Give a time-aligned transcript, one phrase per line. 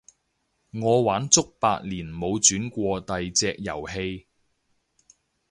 [0.71, 4.25] 我玩足八年冇轉過第隻遊戲